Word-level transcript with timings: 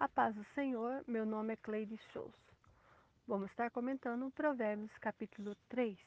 A 0.00 0.06
paz 0.06 0.32
do 0.32 0.44
Senhor, 0.54 1.02
meu 1.08 1.26
nome 1.26 1.54
é 1.54 1.56
Cleide 1.56 1.98
Shows. 2.12 2.32
Vamos 3.26 3.50
estar 3.50 3.68
comentando 3.72 4.30
Provérbios 4.30 4.96
capítulo 4.98 5.56
3, 5.68 5.98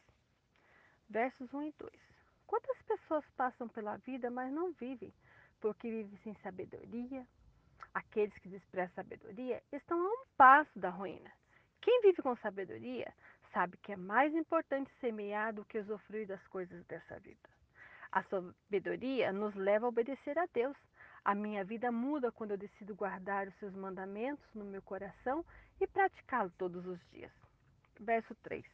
versos 1.10 1.54
1 1.54 1.64
e 1.64 1.74
2. 1.78 1.92
Quantas 2.48 2.82
pessoas 2.84 3.26
passam 3.36 3.68
pela 3.68 3.98
vida, 3.98 4.32
mas 4.32 4.50
não 4.54 4.72
vivem, 4.72 5.14
porque 5.60 5.90
vivem 5.90 6.18
sem 6.24 6.34
sabedoria? 6.36 7.28
Aqueles 7.94 8.34
que 8.38 8.48
desprezam 8.48 8.96
sabedoria 8.96 9.62
estão 9.74 10.00
a 10.00 10.10
um 10.10 10.26
passo 10.38 10.80
da 10.80 10.90
ruína. 10.90 11.30
Quem 11.82 12.02
vive 12.02 12.22
com 12.22 12.34
sabedoria 12.38 13.14
sabe 13.52 13.76
que 13.76 13.92
é 13.92 13.98
mais 13.98 14.34
importante 14.34 14.90
semear 15.02 15.54
do 15.54 15.66
que 15.66 15.80
usufruir 15.80 16.26
das 16.28 16.48
coisas 16.48 16.82
dessa 16.86 17.20
vida. 17.20 17.50
A 18.10 18.24
sabedoria 18.24 19.34
nos 19.34 19.54
leva 19.54 19.86
a 19.86 19.90
obedecer 19.90 20.40
a 20.40 20.46
Deus 20.54 20.78
a 21.24 21.36
minha 21.36 21.64
vida 21.64 21.92
muda 21.92 22.32
quando 22.32 22.52
eu 22.52 22.58
decido 22.58 22.96
guardar 22.96 23.48
os 23.48 23.56
seus 23.56 23.76
mandamentos 23.76 24.46
no 24.56 24.66
meu 24.66 24.82
coração 24.82 25.46
e 25.80 25.86
praticá-lo 25.86 26.52
todos 26.58 26.86
os 26.86 27.00
dias. 27.12 27.32
Verso 28.00 28.34
3. 28.44 28.66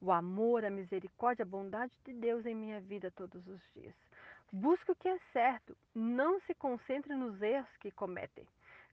O 0.00 0.12
amor, 0.12 0.64
a 0.64 0.70
misericórdia, 0.70 1.42
a 1.42 1.46
bondade 1.46 1.92
de 2.04 2.12
Deus 2.12 2.44
em 2.44 2.54
minha 2.54 2.80
vida 2.80 3.10
todos 3.10 3.46
os 3.46 3.60
dias. 3.74 3.94
Busque 4.52 4.92
o 4.92 4.96
que 4.96 5.08
é 5.08 5.18
certo, 5.32 5.76
não 5.94 6.38
se 6.42 6.54
concentre 6.54 7.14
nos 7.14 7.40
erros 7.40 7.74
que 7.78 7.90
cometem. 7.90 8.46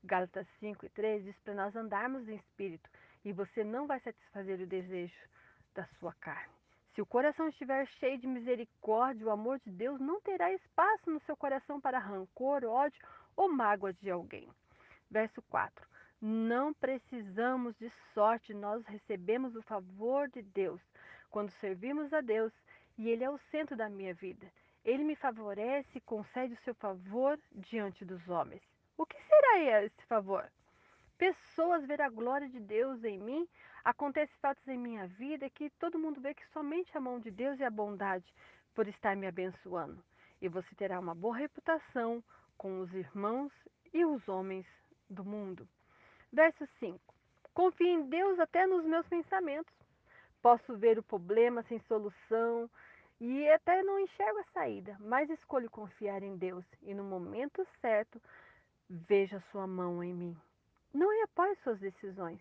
Gálatas 0.04 0.48
5 0.60 0.86
e 0.86 0.90
3 0.90 1.24
diz 1.26 1.36
para 1.44 1.54
nós 1.54 1.76
andarmos 1.76 2.28
em 2.28 2.36
espírito 2.36 2.90
e 3.24 3.34
você 3.34 3.64
não 3.64 3.86
vai 3.86 4.00
satisfazer 4.00 4.60
o 4.62 4.68
desejo 4.68 5.30
da 5.76 5.86
sua 6.00 6.14
carne. 6.14 6.63
Se 6.94 7.02
o 7.02 7.06
coração 7.06 7.48
estiver 7.48 7.88
cheio 7.88 8.20
de 8.20 8.28
misericórdia, 8.28 9.26
o 9.26 9.32
amor 9.32 9.60
de 9.60 9.72
Deus 9.72 10.00
não 10.00 10.22
terá 10.22 10.54
espaço 10.54 11.10
no 11.10 11.20
seu 11.22 11.36
coração 11.36 11.82
para 11.82 11.98
rancor, 11.98 12.64
ódio 12.64 13.04
ou 13.36 13.52
mágoa 13.52 13.92
de 13.94 14.12
alguém. 14.12 14.48
Verso 15.10 15.42
4. 15.44 15.88
Não 16.22 16.72
precisamos 16.72 17.76
de 17.78 17.92
sorte, 18.14 18.54
nós 18.54 18.86
recebemos 18.86 19.56
o 19.56 19.64
favor 19.64 20.30
de 20.30 20.44
Deus 20.44 20.80
quando 21.32 21.50
servimos 21.50 22.14
a 22.14 22.22
Deus 22.22 22.54
e 22.96 23.10
Ele 23.10 23.24
é 23.24 23.30
o 23.30 23.40
centro 23.50 23.76
da 23.76 23.90
minha 23.90 24.14
vida. 24.14 24.46
Ele 24.86 25.04
me 25.04 25.16
favorece 25.16 25.98
e 25.98 26.02
concede 26.02 26.54
o 26.54 26.64
seu 26.64 26.76
favor 26.76 27.40
diante 27.52 28.06
dos 28.06 28.30
homens. 28.30 28.62
O 28.96 29.06
que 29.06 29.18
será 29.24 29.84
esse 29.84 30.06
favor? 30.06 30.48
Pessoas 31.18 31.86
ver 31.86 32.02
a 32.02 32.10
glória 32.10 32.48
de 32.48 32.60
Deus 32.60 33.04
em 33.04 33.18
mim 33.18 33.48
Acontece 33.84 34.32
fatos 34.38 34.66
em 34.66 34.78
minha 34.78 35.08
vida 35.08 35.50
que 35.50 35.70
todo 35.72 36.00
mundo 36.00 36.22
vê 36.22 36.34
que 36.34 36.48
somente 36.54 36.96
a 36.98 37.02
mão 37.02 37.20
de 37.20 37.30
Deus 37.30 37.60
e 37.60 37.66
a 37.66 37.70
bondade 37.70 38.26
por 38.74 38.88
estar 38.88 39.14
me 39.14 39.28
abençoando. 39.28 40.02
E 40.42 40.48
você 40.48 40.74
terá 40.76 40.98
uma 41.02 41.14
boa 41.14 41.36
reputação 41.36 42.24
com 42.58 42.80
os 42.80 42.94
irmãos 42.94 43.52
e 43.94 44.06
os 44.06 44.26
homens 44.30 44.66
do 45.10 45.26
mundo. 45.26 45.68
Verso 46.32 46.66
5. 46.80 46.98
Confie 47.54 47.90
em 47.90 48.08
Deus 48.08 48.40
até 48.40 48.66
nos 48.66 48.86
meus 48.86 49.06
pensamentos. 49.08 49.76
Posso 50.42 50.78
ver 50.78 50.98
o 50.98 51.04
problema 51.04 51.62
sem 51.64 51.80
solução 51.82 52.70
e 53.20 53.50
até 53.50 53.84
não 53.84 54.00
enxergo 54.00 54.40
a 54.40 54.52
saída, 54.54 54.98
mas 55.02 55.30
escolho 55.30 55.70
confiar 55.70 56.24
em 56.24 56.38
Deus 56.38 56.66
e 56.82 56.94
no 56.94 57.04
momento 57.04 57.68
certo 57.82 58.22
veja 58.90 59.44
sua 59.52 59.68
mão 59.68 60.02
em 60.02 60.14
mim. 60.14 60.38
Não 60.94 61.24
apoie 61.24 61.56
suas 61.64 61.80
decisões 61.80 62.40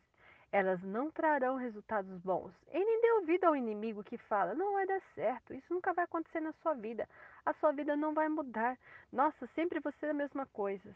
elas 0.52 0.82
não 0.82 1.10
trarão 1.10 1.56
resultados 1.56 2.20
bons. 2.20 2.52
E 2.70 2.78
nem 2.78 3.00
dê 3.00 3.12
ouvido 3.12 3.44
ao 3.44 3.56
inimigo 3.56 4.04
que 4.04 4.18
fala: 4.18 4.54
não 4.54 4.74
vai 4.74 4.86
dar 4.86 5.00
certo, 5.14 5.54
isso 5.54 5.72
nunca 5.72 5.94
vai 5.94 6.04
acontecer 6.04 6.40
na 6.40 6.52
sua 6.62 6.74
vida, 6.74 7.08
a 7.44 7.54
sua 7.54 7.72
vida 7.72 7.96
não 7.96 8.12
vai 8.12 8.28
mudar. 8.28 8.78
Nossa, 9.10 9.46
sempre 9.54 9.80
você 9.80 10.06
é 10.06 10.10
a 10.10 10.14
mesma 10.14 10.44
coisa. 10.46 10.94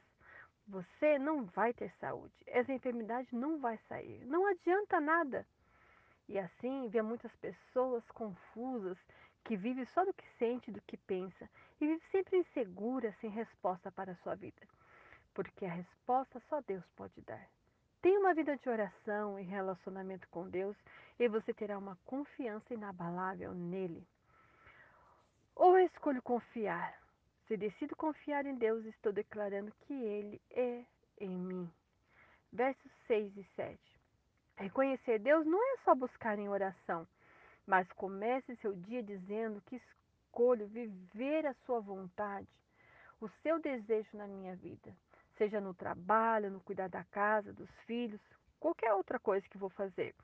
Você 0.69 1.19
não 1.19 1.45
vai 1.45 1.73
ter 1.73 1.91
saúde, 2.01 2.35
essa 2.47 2.73
enfermidade 2.73 3.29
não 3.33 3.59
vai 3.59 3.79
sair, 3.89 4.25
não 4.27 4.47
adianta 4.47 5.01
nada. 5.01 5.47
E 6.29 6.39
assim 6.39 6.89
vê 6.89 7.01
muitas 7.01 7.35
pessoas 7.37 8.05
confusas 8.11 8.99
que 9.45 9.57
vivem 9.57 9.87
só 9.95 10.05
do 10.05 10.13
que 10.13 10.25
sente, 10.39 10.73
do 10.73 10.81
que 10.83 10.97
pensa 10.97 11.49
e 11.81 11.87
vive 11.87 12.03
sempre 12.11 12.39
insegura, 12.39 13.15
sem 13.21 13.31
resposta 13.31 13.93
para 13.93 14.13
a 14.13 14.17
sua 14.17 14.35
vida. 14.35 14.61
Porque 15.33 15.65
a 15.65 15.73
resposta 15.73 16.43
só 16.49 16.61
Deus 16.63 16.85
pode 16.97 17.21
dar. 17.21 17.49
Tenha 18.03 18.21
uma 18.21 18.35
vida 18.35 18.57
de 18.57 18.69
oração 18.69 19.39
e 19.39 19.43
relacionamento 19.43 20.29
com 20.29 20.49
Deus 20.49 20.77
e 21.19 21.29
você 21.29 21.53
terá 21.53 21.79
uma 21.79 21.97
confiança 22.05 22.75
inabalável 22.75 23.55
nele. 23.55 24.07
Ou 25.55 25.79
eu 25.79 25.87
escolho 25.87 26.23
confiar. 26.23 26.95
Se 27.49 27.57
decido 27.57 27.97
confiar 27.97 28.45
em 28.45 28.57
Deus, 28.57 28.85
estou 28.85 29.13
declarando 29.13 29.73
que 29.83 29.95
Ele 29.95 30.41
é 30.51 30.85
em 31.19 31.31
mim. 31.31 31.71
Versos 32.53 32.93
6 33.07 33.37
e 33.37 33.45
7. 33.57 33.79
Reconhecer 34.57 35.19
Deus 35.19 35.47
não 35.47 35.63
é 35.75 35.79
só 35.79 35.95
buscar 35.95 36.39
em 36.39 36.49
oração, 36.49 37.07
mas 37.67 37.91
comece 37.93 38.57
seu 38.57 38.75
dia 38.75 39.03
dizendo 39.03 39.61
que 39.63 39.77
escolho 39.77 40.67
viver 40.67 41.47
a 41.47 41.55
sua 41.65 41.81
vontade, 41.81 42.49
o 43.21 43.29
seu 43.43 43.59
desejo 43.59 44.17
na 44.17 44.27
minha 44.27 44.55
vida 44.57 44.95
seja 45.37 45.61
no 45.61 45.75
trabalho, 45.75 46.51
no 46.51 46.61
cuidar 46.61 46.89
da 46.89 47.05
casa, 47.05 47.53
dos 47.53 47.71
filhos, 47.87 48.21
qualquer 48.59 48.93
outra 48.95 49.19
coisa 49.19 49.49
que 49.49 49.59
vou 49.59 49.71
fazer. 49.71 50.15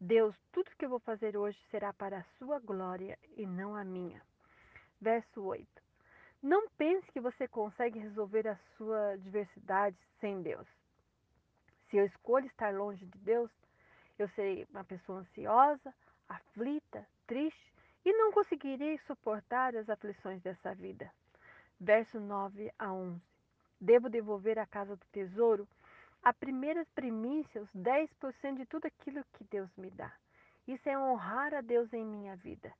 Deus, 0.00 0.34
tudo 0.52 0.70
que 0.78 0.84
eu 0.84 0.88
vou 0.88 1.00
fazer 1.00 1.36
hoje 1.36 1.58
será 1.70 1.92
para 1.92 2.18
a 2.18 2.24
sua 2.38 2.58
glória 2.58 3.18
e 3.36 3.46
não 3.46 3.76
a 3.76 3.84
minha. 3.84 4.22
Verso 5.00 5.42
8. 5.42 5.66
Não 6.42 6.68
pense 6.70 7.10
que 7.12 7.20
você 7.20 7.46
consegue 7.46 7.98
resolver 7.98 8.48
a 8.48 8.56
sua 8.76 9.16
diversidade 9.18 9.96
sem 10.20 10.40
Deus. 10.40 10.66
Se 11.88 11.98
eu 11.98 12.06
escolho 12.06 12.46
estar 12.46 12.72
longe 12.72 13.04
de 13.04 13.18
Deus, 13.18 13.50
eu 14.18 14.28
serei 14.30 14.66
uma 14.70 14.84
pessoa 14.84 15.20
ansiosa, 15.20 15.94
aflita, 16.28 17.06
triste 17.26 17.74
e 18.04 18.12
não 18.12 18.32
conseguirei 18.32 18.98
suportar 19.06 19.76
as 19.76 19.88
aflições 19.90 20.40
dessa 20.40 20.74
vida. 20.74 21.12
Verso 21.78 22.18
9 22.18 22.72
a 22.78 22.92
11. 22.92 23.29
Devo 23.80 24.10
devolver 24.10 24.58
à 24.58 24.66
casa 24.66 24.94
do 24.94 25.06
tesouro 25.06 25.66
a 26.22 26.34
primeira 26.34 26.86
primícia, 26.94 27.62
os 27.62 27.70
10% 27.74 28.56
de 28.56 28.66
tudo 28.66 28.86
aquilo 28.86 29.24
que 29.32 29.44
Deus 29.44 29.70
me 29.76 29.90
dá. 29.90 30.12
Isso 30.68 30.86
é 30.88 30.98
honrar 30.98 31.54
a 31.54 31.62
Deus 31.62 31.90
em 31.92 32.04
minha 32.04 32.36
vida. 32.36 32.72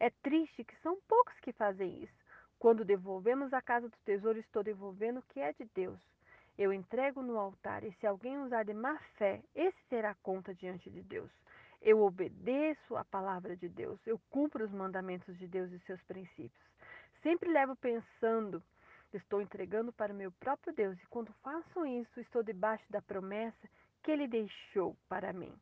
É 0.00 0.10
triste 0.10 0.64
que 0.64 0.74
são 0.76 0.98
poucos 1.06 1.38
que 1.40 1.52
fazem 1.52 2.02
isso. 2.02 2.18
Quando 2.58 2.84
devolvemos 2.84 3.52
a 3.52 3.60
casa 3.60 3.88
do 3.88 3.96
tesouro, 4.04 4.38
estou 4.38 4.62
devolvendo 4.62 5.20
o 5.20 5.22
que 5.22 5.38
é 5.38 5.52
de 5.52 5.64
Deus. 5.74 5.98
Eu 6.56 6.72
entrego 6.72 7.22
no 7.22 7.38
altar, 7.38 7.84
e 7.84 7.92
se 8.00 8.06
alguém 8.06 8.38
usar 8.38 8.64
de 8.64 8.74
má 8.74 8.98
fé, 9.16 9.40
esse 9.54 9.78
terá 9.88 10.14
conta 10.22 10.54
diante 10.54 10.90
de 10.90 11.02
Deus. 11.02 11.30
Eu 11.80 12.02
obedeço 12.02 12.96
a 12.96 13.04
palavra 13.04 13.56
de 13.56 13.68
Deus, 13.68 14.00
eu 14.04 14.18
cumpro 14.30 14.64
os 14.64 14.72
mandamentos 14.72 15.38
de 15.38 15.46
Deus 15.46 15.70
e 15.70 15.78
seus 15.80 16.02
princípios. 16.02 16.64
Sempre 17.22 17.52
levo 17.52 17.76
pensando 17.76 18.62
Estou 19.12 19.40
entregando 19.40 19.92
para 19.92 20.12
meu 20.12 20.30
próprio 20.32 20.72
Deus, 20.74 20.98
e 21.00 21.06
quando 21.06 21.32
faço 21.42 21.86
isso, 21.86 22.20
estou 22.20 22.42
debaixo 22.42 22.84
da 22.90 23.00
promessa 23.00 23.68
que 24.02 24.10
Ele 24.10 24.28
deixou 24.28 24.96
para 25.08 25.32
mim. 25.32 25.52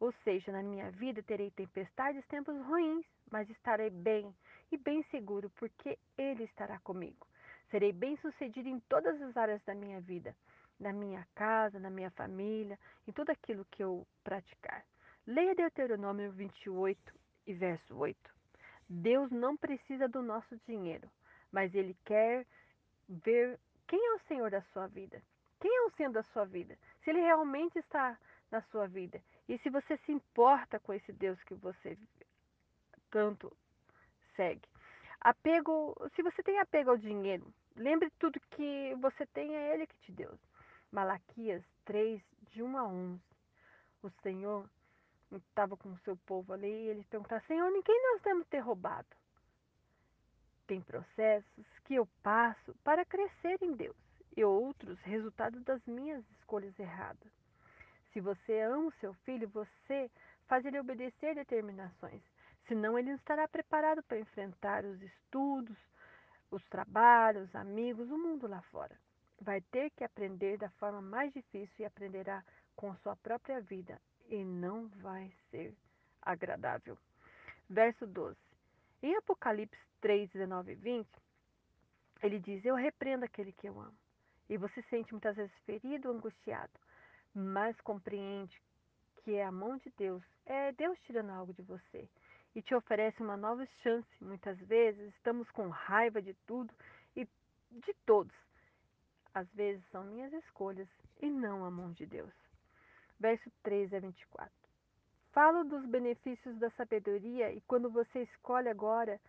Ou 0.00 0.12
seja, 0.24 0.52
na 0.52 0.62
minha 0.62 0.90
vida 0.92 1.22
terei 1.22 1.50
tempestades, 1.50 2.26
tempos 2.28 2.56
ruins, 2.66 3.04
mas 3.30 3.48
estarei 3.50 3.90
bem 3.90 4.34
e 4.70 4.76
bem 4.76 5.02
seguro, 5.10 5.50
porque 5.56 5.98
Ele 6.16 6.44
estará 6.44 6.78
comigo. 6.78 7.26
Serei 7.70 7.92
bem 7.92 8.16
sucedido 8.18 8.68
em 8.68 8.80
todas 8.80 9.20
as 9.20 9.36
áreas 9.36 9.62
da 9.64 9.74
minha 9.74 10.00
vida, 10.00 10.34
na 10.80 10.92
minha 10.92 11.26
casa, 11.34 11.78
na 11.78 11.90
minha 11.90 12.10
família, 12.12 12.78
em 13.06 13.12
tudo 13.12 13.30
aquilo 13.30 13.66
que 13.70 13.82
eu 13.82 14.06
praticar. 14.24 14.84
Leia 15.26 15.54
Deuteronômio 15.54 16.32
28 16.32 17.14
e 17.46 17.52
verso 17.52 17.94
8. 17.94 18.18
Deus 18.88 19.30
não 19.30 19.56
precisa 19.56 20.08
do 20.08 20.22
nosso 20.22 20.58
dinheiro, 20.66 21.10
mas 21.52 21.74
Ele 21.74 21.94
quer 22.04 22.46
ver 23.08 23.58
quem 23.86 23.98
é 23.98 24.14
o 24.14 24.20
Senhor 24.20 24.50
da 24.50 24.60
sua 24.72 24.86
vida, 24.86 25.22
quem 25.60 25.74
é 25.74 25.82
o 25.82 25.90
Senhor 25.90 26.12
da 26.12 26.22
sua 26.22 26.44
vida, 26.44 26.78
se 27.02 27.10
Ele 27.10 27.20
realmente 27.20 27.78
está 27.78 28.18
na 28.50 28.60
sua 28.62 28.86
vida 28.86 29.22
e 29.48 29.58
se 29.58 29.70
você 29.70 29.96
se 29.98 30.12
importa 30.12 30.78
com 30.78 30.92
esse 30.92 31.12
Deus 31.12 31.42
que 31.44 31.54
você 31.54 31.98
tanto 33.10 33.54
segue. 34.36 34.68
Apego, 35.20 35.96
se 36.14 36.22
você 36.22 36.42
tem 36.42 36.58
apego 36.58 36.90
ao 36.90 36.96
dinheiro, 36.96 37.52
lembre 37.74 38.10
tudo 38.18 38.40
que 38.50 38.94
você 39.00 39.26
tem 39.26 39.56
é 39.56 39.74
Ele 39.74 39.86
que 39.86 39.98
te 39.98 40.12
deu. 40.12 40.38
Malaquias 40.92 41.64
3, 41.84 42.22
de 42.50 42.62
1 42.62 42.78
a 42.78 42.84
11. 42.86 43.20
O 44.02 44.10
Senhor 44.22 44.70
estava 45.36 45.76
com 45.76 45.90
o 45.90 45.98
seu 45.98 46.16
povo 46.16 46.52
ali 46.52 46.68
e 46.68 46.88
ele 46.88 47.04
perguntava, 47.04 47.44
Senhor, 47.46 47.70
ninguém 47.70 48.00
nós 48.12 48.22
temos 48.22 48.46
ter 48.46 48.60
roubado. 48.60 49.08
Tem 50.68 50.82
processos 50.82 51.66
que 51.84 51.94
eu 51.94 52.06
passo 52.22 52.74
para 52.84 53.04
crescer 53.04 53.56
em 53.62 53.72
Deus 53.72 53.96
e 54.36 54.44
outros 54.44 55.00
resultado 55.00 55.58
das 55.60 55.82
minhas 55.86 56.22
escolhas 56.32 56.78
erradas. 56.78 57.32
Se 58.12 58.20
você 58.20 58.60
ama 58.60 58.88
o 58.88 58.92
seu 59.00 59.14
filho, 59.24 59.48
você 59.48 60.10
faz 60.46 60.64
ele 60.66 60.78
obedecer 60.78 61.34
determinações, 61.34 62.22
senão 62.66 62.98
ele 62.98 63.08
não 63.08 63.16
estará 63.16 63.48
preparado 63.48 64.02
para 64.02 64.20
enfrentar 64.20 64.84
os 64.84 65.00
estudos, 65.00 65.76
os 66.50 66.62
trabalhos, 66.66 67.48
os 67.48 67.54
amigos, 67.54 68.10
o 68.10 68.18
mundo 68.18 68.46
lá 68.46 68.60
fora. 68.70 68.96
vai 69.40 69.62
ter 69.70 69.90
que 69.90 70.04
aprender 70.04 70.58
da 70.58 70.68
forma 70.70 71.00
mais 71.00 71.32
difícil 71.32 71.76
e 71.78 71.84
aprenderá 71.84 72.44
com 72.76 72.94
sua 72.96 73.16
própria 73.16 73.60
vida 73.60 73.98
e 74.28 74.44
não 74.44 74.88
vai 75.00 75.32
ser 75.50 75.74
agradável. 76.20 76.98
Verso 77.70 78.06
12. 78.06 78.47
Em 79.00 79.14
Apocalipse 79.16 79.78
3, 80.00 80.28
19 80.30 80.72
e 80.72 80.74
20, 80.74 81.08
ele 82.22 82.38
diz: 82.40 82.64
Eu 82.64 82.74
repreendo 82.74 83.24
aquele 83.24 83.52
que 83.52 83.68
eu 83.68 83.80
amo. 83.80 83.96
E 84.48 84.56
você 84.56 84.82
sente 84.82 85.12
muitas 85.12 85.36
vezes 85.36 85.54
ferido, 85.64 86.10
angustiado, 86.10 86.72
mas 87.34 87.78
compreende 87.82 88.60
que 89.22 89.34
é 89.34 89.44
a 89.44 89.52
mão 89.52 89.76
de 89.76 89.90
Deus, 89.96 90.24
é 90.46 90.72
Deus 90.72 90.98
tirando 91.00 91.30
algo 91.30 91.52
de 91.52 91.62
você 91.62 92.08
e 92.54 92.62
te 92.62 92.74
oferece 92.74 93.22
uma 93.22 93.36
nova 93.36 93.64
chance. 93.82 94.08
Muitas 94.20 94.58
vezes 94.60 95.14
estamos 95.14 95.48
com 95.50 95.68
raiva 95.68 96.20
de 96.20 96.34
tudo 96.46 96.74
e 97.14 97.28
de 97.70 97.94
todos. 98.06 98.34
Às 99.34 99.48
vezes 99.52 99.84
são 99.90 100.02
minhas 100.02 100.32
escolhas 100.32 100.88
e 101.20 101.30
não 101.30 101.64
a 101.64 101.70
mão 101.70 101.92
de 101.92 102.06
Deus. 102.06 102.32
Verso 103.20 103.50
13 103.62 103.96
a 103.96 104.00
24. 104.00 104.57
Falo 105.38 105.62
dos 105.62 105.86
benefícios 105.86 106.58
da 106.58 106.68
sabedoria 106.70 107.52
e 107.52 107.60
quando 107.60 107.88
você 107.88 108.22
escolhe 108.22 108.68
agora 108.68 109.20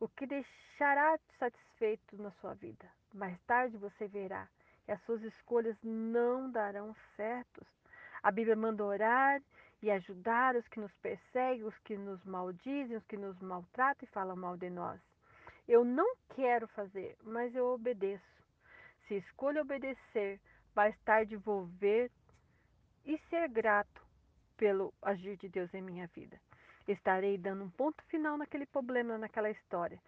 o 0.00 0.08
que 0.08 0.26
deixará 0.26 1.18
satisfeito 1.38 2.16
na 2.16 2.30
sua 2.40 2.54
vida. 2.54 2.90
Mais 3.12 3.38
tarde 3.42 3.76
você 3.76 4.08
verá 4.08 4.48
que 4.86 4.92
as 4.92 5.02
suas 5.02 5.22
escolhas 5.22 5.76
não 5.82 6.50
darão 6.50 6.96
certos. 7.16 7.68
A 8.22 8.30
Bíblia 8.30 8.56
manda 8.56 8.82
orar 8.82 9.42
e 9.82 9.90
ajudar 9.90 10.56
os 10.56 10.66
que 10.68 10.80
nos 10.80 10.94
perseguem, 11.02 11.64
os 11.64 11.78
que 11.80 11.98
nos 11.98 12.24
maldizem, 12.24 12.96
os 12.96 13.04
que 13.04 13.18
nos 13.18 13.38
maltratam 13.38 14.08
e 14.08 14.10
falam 14.10 14.34
mal 14.34 14.56
de 14.56 14.70
nós. 14.70 14.98
Eu 15.68 15.84
não 15.84 16.16
quero 16.34 16.66
fazer, 16.68 17.14
mas 17.22 17.54
eu 17.54 17.66
obedeço. 17.66 18.42
Se 19.06 19.16
escolho 19.16 19.60
obedecer, 19.60 20.40
mais 20.74 20.98
tarde 21.00 21.36
vou 21.36 21.66
ver 21.66 22.10
e 23.04 23.18
ser 23.28 23.50
grato 23.50 24.11
pelo 24.62 24.94
agir 25.02 25.36
de 25.38 25.48
Deus 25.48 25.74
em 25.74 25.82
minha 25.82 26.06
vida. 26.14 26.40
Estarei 26.86 27.36
dando 27.36 27.64
um 27.64 27.70
ponto 27.70 28.00
final 28.04 28.38
naquele 28.38 28.64
problema, 28.64 29.18
naquela 29.18 29.50
história. 29.50 30.00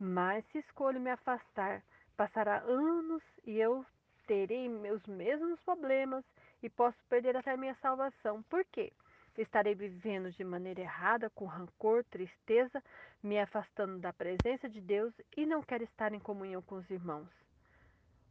Mas 0.00 0.44
se 0.46 0.58
escolho 0.58 0.98
me 0.98 1.12
afastar, 1.12 1.80
passará 2.16 2.58
anos 2.58 3.22
e 3.46 3.56
eu 3.60 3.86
terei 4.26 4.68
meus 4.68 5.00
mesmos 5.06 5.60
problemas 5.60 6.24
e 6.60 6.68
posso 6.68 6.98
perder 7.08 7.36
até 7.36 7.56
minha 7.56 7.76
salvação. 7.76 8.42
Por 8.50 8.64
quê? 8.72 8.92
Estarei 9.38 9.76
vivendo 9.76 10.32
de 10.32 10.42
maneira 10.42 10.80
errada, 10.80 11.30
com 11.30 11.44
rancor, 11.44 12.02
tristeza, 12.10 12.82
me 13.22 13.38
afastando 13.38 14.00
da 14.00 14.12
presença 14.12 14.68
de 14.68 14.80
Deus 14.80 15.14
e 15.36 15.46
não 15.46 15.62
quero 15.62 15.84
estar 15.84 16.12
em 16.12 16.18
comunhão 16.18 16.62
com 16.62 16.74
os 16.74 16.90
irmãos. 16.90 17.30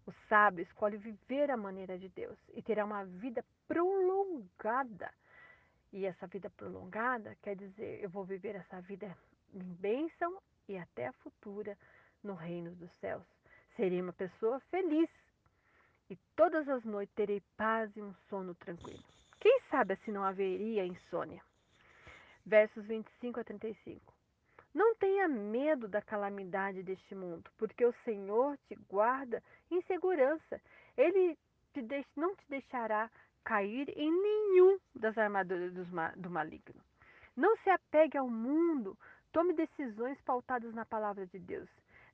O 0.06 0.12
sábio 0.28 0.62
escolhe 0.62 0.98
viver 0.98 1.50
a 1.50 1.56
maneira 1.56 1.98
de 1.98 2.10
Deus 2.10 2.38
e 2.54 2.62
terá 2.62 2.84
uma 2.84 3.06
vida 3.06 3.46
prolongada. 3.66 5.10
E 5.92 6.06
essa 6.06 6.28
vida 6.28 6.50
prolongada 6.50 7.36
quer 7.42 7.56
dizer, 7.56 8.04
eu 8.04 8.10
vou 8.10 8.24
viver 8.24 8.56
essa 8.56 8.80
vida 8.82 9.16
em 9.54 9.64
bênção 9.76 10.40
e 10.68 10.78
até 10.78 11.08
a 11.08 11.14
futura 11.14 11.78
no 12.24 12.34
reino 12.34 12.76
dos 12.76 12.92
céus. 13.00 13.26
Serei 13.76 14.02
uma 14.02 14.14
pessoa 14.14 14.60
feliz 14.72 15.10
e 16.10 16.16
todas 16.36 16.68
as 16.68 16.84
noites 16.84 17.16
terei 17.16 17.42
paz 17.56 17.96
e 17.96 18.02
um 18.02 18.14
sono 18.30 18.54
tranquilo. 18.56 19.04
Quem 19.40 19.62
sabe 19.70 19.96
se 19.98 20.12
não 20.12 20.24
haveria 20.24 20.86
insônia? 20.86 21.42
Versos 22.46 22.86
25 22.86 23.40
a 23.40 23.44
35. 23.44 24.14
Não 24.74 24.96
tenha 24.96 25.28
medo 25.28 25.88
da 25.88 26.02
calamidade 26.02 26.84
deste 26.84 27.16
mundo, 27.16 27.50
porque 27.58 27.86
o 27.86 27.94
Senhor 28.04 28.58
te 28.68 28.76
guarda 28.90 29.42
em 29.72 29.82
segurança. 29.84 30.62
Ele 30.96 31.38
te 31.74 31.82
deix, 31.82 32.06
não 32.16 32.36
te 32.36 32.44
deixará 32.50 33.10
cair 33.44 33.90
em 33.96 34.12
nenhum 34.12 34.80
das 34.96 35.18
armaduras 35.18 35.74
do 36.16 36.30
maligno. 36.30 36.82
Não 37.36 37.56
se 37.58 37.70
apegue 37.70 38.18
ao 38.18 38.30
mundo, 38.30 38.98
tome 39.32 39.54
decisões 39.54 40.20
pautadas 40.22 40.74
na 40.74 40.86
palavra 40.86 41.26
de 41.26 41.40
Deus. 41.40 41.70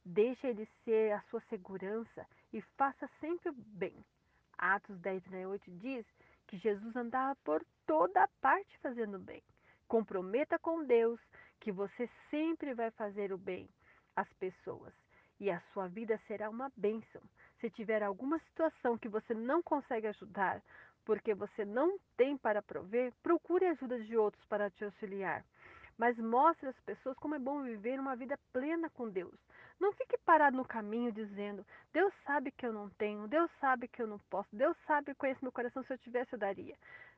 Deixe 0.06 0.46
ele 0.46 0.68
ser 0.84 1.14
a 1.14 1.22
sua 1.30 1.42
segurança 1.50 2.28
e 2.54 2.62
faça 2.78 3.10
sempre 3.20 3.50
o 3.50 3.54
bem. 3.54 4.06
Atos 4.58 4.98
10, 5.00 5.24
38 5.24 5.72
diz 5.72 6.06
que 6.48 6.58
Jesus 6.58 6.96
andava 6.96 7.36
por 7.44 7.66
toda 7.86 8.30
parte 8.40 8.78
fazendo 8.80 9.18
bem. 9.18 9.42
Comprometa 9.88 10.60
com 10.60 10.86
Deus 10.86 11.20
que 11.60 11.72
você 11.72 12.10
sempre 12.30 12.74
vai 12.74 12.92
fazer 12.92 13.34
o 13.34 13.38
bem 13.38 13.68
às 14.16 14.32
pessoas 14.34 14.94
e 15.40 15.50
a 15.50 15.60
sua 15.74 15.88
vida 15.88 16.20
será 16.28 16.50
uma 16.50 16.72
bênção. 16.76 17.22
Se 17.60 17.70
tiver 17.70 18.04
alguma 18.04 18.40
situação 18.40 18.98
que 18.98 19.10
você 19.10 19.34
não 19.34 19.62
consegue 19.62 20.08
ajudar, 20.08 20.62
porque 21.06 21.34
você 21.34 21.64
não 21.64 21.98
tem 22.18 22.36
para 22.36 22.62
prover, 22.62 23.14
procure 23.24 23.66
ajuda 23.68 24.00
de 24.00 24.18
outros 24.18 24.44
para 24.46 24.70
te 24.70 24.84
auxiliar. 24.84 25.46
Mas 25.98 26.18
mostre 26.18 26.68
às 26.68 26.80
pessoas 26.82 27.18
como 27.18 27.36
é 27.36 27.40
bom 27.40 27.64
viver 27.64 28.00
uma 28.00 28.16
vida 28.16 28.38
plena 28.52 28.90
com 28.90 29.10
Deus. 29.10 29.40
Não 29.80 29.94
fique 29.94 30.18
parado 30.18 30.58
no 30.58 30.66
caminho 30.66 31.12
dizendo: 31.12 31.66
Deus 31.94 32.14
sabe 32.26 32.52
que 32.52 32.66
eu 32.66 32.74
não 32.74 32.90
tenho, 32.90 33.28
Deus 33.28 33.50
sabe 33.62 33.88
que 33.88 34.02
eu 34.02 34.08
não 34.08 34.20
posso, 34.30 34.54
Deus 34.54 34.76
sabe, 34.86 35.16
conhece 35.16 35.42
meu 35.42 35.52
coração, 35.52 35.84
se 35.84 35.94
eu 35.94 35.98
tivesse 36.00 36.34
eu 36.34 36.40
daria. 36.40 36.76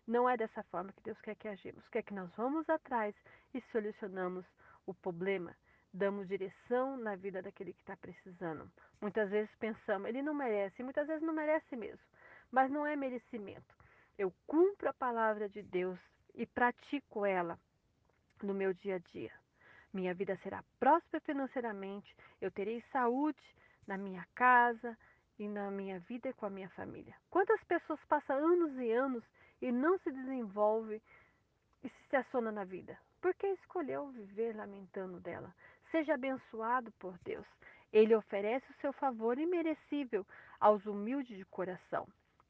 Não 0.08 0.30
é 0.30 0.38
dessa 0.38 0.64
forma 0.64 0.94
que 0.94 1.04
Deus 1.04 1.20
quer 1.22 1.36
que 1.36 1.48
agimos. 1.48 1.88
Quer 1.90 2.04
que 2.04 2.14
nós 2.14 2.30
vamos 2.36 2.70
atrás 2.70 3.16
e 3.54 3.62
solucionamos 3.72 4.46
o 4.86 4.94
problema. 4.94 5.56
Damos 5.94 6.28
direção 6.28 6.96
na 6.98 7.16
vida 7.16 7.42
daquele 7.42 7.74
que 7.74 7.82
está 7.82 7.98
precisando. 7.98 8.72
Muitas 9.02 9.30
vezes 9.30 9.54
pensamos, 9.60 10.08
ele 10.08 10.22
não 10.22 10.34
merece, 10.34 10.84
muitas 10.84 11.08
vezes 11.08 11.24
não 11.24 11.34
merece 11.34 11.76
mesmo. 11.76 12.06
Mas 12.52 12.72
não 12.72 12.86
é 12.86 12.96
merecimento. 12.96 13.76
Eu 14.18 14.34
cumpro 14.48 14.90
a 14.90 14.94
palavra 14.94 15.48
de 15.48 15.62
Deus 15.62 16.00
e 16.34 16.44
pratico 16.44 17.24
ela 17.24 17.60
no 18.42 18.52
meu 18.52 18.74
dia 18.74 18.96
a 18.96 19.00
dia. 19.00 19.32
Minha 19.94 20.14
vida 20.14 20.36
será 20.38 20.64
próspera 20.80 21.24
financeiramente, 21.24 22.16
eu 22.42 22.50
terei 22.50 22.82
saúde 22.92 23.42
na 23.86 23.96
minha 23.96 24.26
casa 24.34 24.98
e 25.38 25.48
na 25.48 25.70
minha 25.70 26.00
vida 26.00 26.34
com 26.34 26.48
a 26.48 26.50
minha 26.50 26.70
família. 26.70 27.16
Quantas 27.30 27.64
pessoas 27.66 28.04
passam 28.06 28.38
anos 28.38 28.76
e 28.80 28.92
anos 28.92 29.24
e 29.62 29.72
não 29.72 30.00
se 30.00 30.12
desenvolve 30.12 31.02
e 31.84 31.90
se 31.90 32.02
estaciona 32.04 32.52
na 32.52 32.64
vida? 32.64 32.98
Porque 33.22 33.46
escolheu 33.46 34.10
viver 34.10 34.56
lamentando 34.56 35.20
dela. 35.20 35.54
Seja 35.92 36.16
abençoado 36.16 36.92
por 36.94 37.18
Deus. 37.20 37.46
Ele 37.94 38.16
oferece 38.16 38.66
o 38.72 38.82
seu 38.82 38.92
favor 38.94 39.38
imerecível 39.38 40.26
aos 40.60 40.86
humildes 40.88 41.38
de 41.38 41.46
coração. 41.46 42.08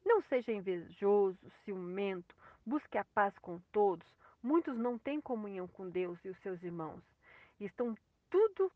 Não 0.08 0.22
seja 0.22 0.54
invejoso, 0.54 1.38
ciumento, 1.66 2.34
busque 2.66 2.98
a 2.98 3.04
paz 3.04 3.38
com 3.40 3.60
todos. 3.74 4.08
Muitos 4.42 4.78
não 4.78 4.98
têm 4.98 5.20
comunhão 5.20 5.68
com 5.68 5.90
Deus 5.90 6.18
e 6.24 6.30
os 6.30 6.38
seus 6.40 6.64
irmãos. 6.64 7.04
Estão 7.60 7.94
tudo 8.30 8.72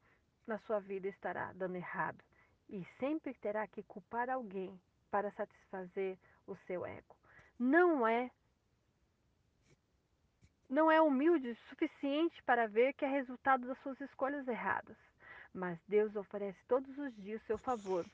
na 0.46 0.58
sua 0.60 0.82
vida 0.82 1.08
estará 1.08 1.54
dando 1.54 1.78
errado. 1.78 2.22
E 2.70 2.86
sempre 3.00 3.34
terá 3.36 3.66
que 3.66 3.82
culpar 3.84 4.30
alguém 4.30 4.78
para 5.10 5.32
satisfazer 5.32 6.18
o 6.46 6.54
seu 6.68 6.86
ego. 6.86 7.16
Não 7.58 8.06
é 8.06 8.30
não 10.70 10.92
é 10.92 11.02
humilde 11.02 11.50
o 11.50 11.56
suficiente 11.70 12.44
para 12.44 12.68
ver 12.68 12.94
que 12.94 13.06
é 13.06 13.08
resultado 13.08 13.68
das 13.68 13.78
suas 13.80 14.00
escolhas 14.02 14.46
erradas. 14.50 14.98
Mas 15.54 15.80
Deus 15.88 16.14
oferece 16.18 16.60
todos 16.68 16.98
os 16.98 17.16
dias 17.16 17.42
seu 17.44 17.58
favor. 17.58 18.06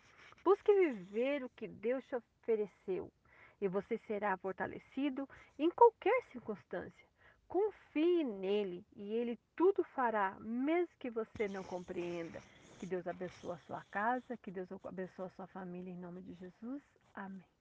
Busque 0.44 0.74
viver 0.74 1.44
o 1.44 1.50
que 1.50 1.67
Deus 1.67 2.03
te 2.06 2.15
ofereceu 2.15 3.12
e 3.60 3.67
você 3.67 3.98
será 4.08 4.38
fortalecido 4.38 5.27
em 5.58 5.70
qualquer 5.70 6.24
circunstância. 6.32 7.08
Confie 7.48 8.24
nele 8.24 8.86
e 8.96 9.13
ele 9.13 9.39
tudo 9.56 9.84
fará, 9.96 10.36
mesmo 10.39 10.94
que 11.00 11.10
você 11.10 11.48
não 11.48 11.63
compreenda. 11.63 12.41
Que 12.79 12.86
Deus 12.86 13.08
abençoe 13.08 13.53
a 13.53 13.60
sua 13.60 13.84
casa, 13.89 14.38
que 14.38 14.51
Deus 14.51 14.67
abençoe 14.84 15.25
a 15.25 15.29
sua 15.29 15.48
família 15.48 15.91
em 15.91 15.98
nome 15.98 16.22
de 16.22 16.34
Jesus. 16.36 16.84
Amém. 17.13 17.57